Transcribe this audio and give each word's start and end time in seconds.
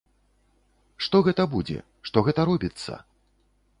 Што 1.07 1.21
гэта 1.27 1.45
будзе, 1.53 1.77
што 2.11 2.17
гэта 2.29 2.47
робіцца? 2.51 2.93